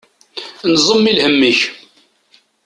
Nẓem 0.71 1.03
i 1.11 1.13
lhem-ik. 1.17 1.61